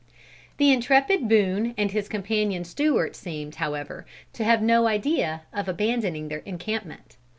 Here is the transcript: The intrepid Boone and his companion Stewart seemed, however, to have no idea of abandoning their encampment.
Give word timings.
The 0.57 0.71
intrepid 0.73 1.29
Boone 1.29 1.75
and 1.77 1.91
his 1.91 2.09
companion 2.09 2.63
Stewart 2.63 3.15
seemed, 3.15 3.57
however, 3.57 4.07
to 4.33 4.43
have 4.43 4.59
no 4.59 4.87
idea 4.87 5.43
of 5.53 5.67
abandoning 5.69 6.27
their 6.27 6.39
encampment. 6.43 7.17